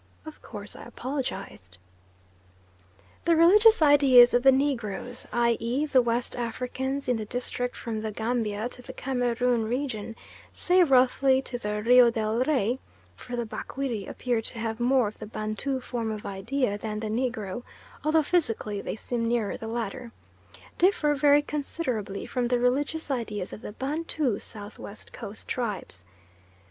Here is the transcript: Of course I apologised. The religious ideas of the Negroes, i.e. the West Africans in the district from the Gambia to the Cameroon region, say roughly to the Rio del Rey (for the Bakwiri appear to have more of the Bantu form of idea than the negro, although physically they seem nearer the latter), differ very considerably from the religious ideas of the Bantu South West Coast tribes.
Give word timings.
Of 0.25 0.41
course 0.41 0.75
I 0.75 0.83
apologised. 0.85 1.77
The 3.25 3.35
religious 3.35 3.83
ideas 3.83 4.33
of 4.33 4.41
the 4.41 4.51
Negroes, 4.51 5.27
i.e. 5.31 5.85
the 5.85 6.01
West 6.01 6.35
Africans 6.35 7.07
in 7.07 7.17
the 7.17 7.25
district 7.25 7.77
from 7.77 8.01
the 8.01 8.09
Gambia 8.11 8.67
to 8.69 8.81
the 8.81 8.93
Cameroon 8.93 9.63
region, 9.65 10.15
say 10.51 10.81
roughly 10.83 11.39
to 11.43 11.59
the 11.59 11.83
Rio 11.83 12.09
del 12.09 12.39
Rey 12.45 12.79
(for 13.15 13.35
the 13.35 13.45
Bakwiri 13.45 14.07
appear 14.07 14.41
to 14.41 14.57
have 14.57 14.79
more 14.79 15.07
of 15.07 15.19
the 15.19 15.27
Bantu 15.27 15.79
form 15.79 16.09
of 16.09 16.25
idea 16.25 16.79
than 16.79 16.99
the 16.99 17.05
negro, 17.07 17.61
although 18.03 18.23
physically 18.23 18.81
they 18.81 18.95
seem 18.95 19.27
nearer 19.27 19.55
the 19.55 19.67
latter), 19.67 20.11
differ 20.79 21.13
very 21.13 21.43
considerably 21.43 22.25
from 22.25 22.47
the 22.47 22.57
religious 22.57 23.11
ideas 23.11 23.53
of 23.53 23.61
the 23.61 23.73
Bantu 23.73 24.39
South 24.39 24.79
West 24.79 25.13
Coast 25.13 25.47
tribes. 25.47 26.03